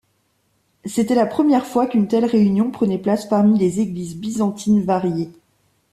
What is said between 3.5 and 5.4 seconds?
les églises byzantines variées.